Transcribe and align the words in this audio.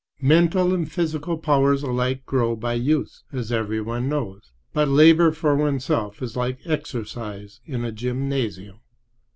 Mental 0.23 0.73
and 0.73 0.91
physical 0.91 1.37
powers 1.37 1.83
alike 1.83 2.25
grow 2.25 2.55
by 2.55 2.73
use, 2.73 3.23
as 3.31 3.51
every 3.51 3.79
one 3.79 4.09
knows; 4.09 4.51
but 4.73 4.87
labor 4.87 5.31
for 5.31 5.55
oneself 5.55 6.23
is 6.23 6.35
like 6.35 6.57
exercise 6.65 7.59
in 7.65 7.85
a 7.85 7.91
gymnasium. 7.91 8.79